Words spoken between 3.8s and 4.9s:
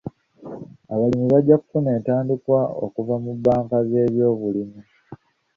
z'ebyobulimi.